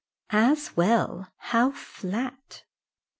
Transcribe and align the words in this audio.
"As 0.31 0.75
well! 0.75 1.27
how 1.37 1.69
flat!" 1.69 2.63